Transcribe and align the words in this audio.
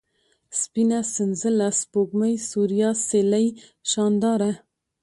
سپينه، 0.59 0.99
سنځله، 1.15 1.69
سپوږمۍ، 1.81 2.35
سوریا، 2.51 2.89
سېلۍ، 3.07 3.47
شانداره 3.91 4.51